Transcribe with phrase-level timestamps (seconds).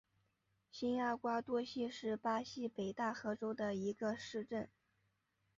[0.71, 4.67] 新阿瓜多西是巴西北大河州的一个市镇。